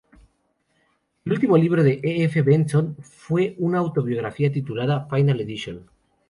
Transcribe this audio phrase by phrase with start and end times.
[1.25, 2.23] El último libro de E.
[2.23, 2.41] F.
[2.41, 5.91] Benson fue una autobiografía titulada "Final Edition".